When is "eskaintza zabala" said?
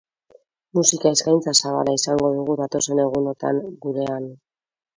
1.17-1.95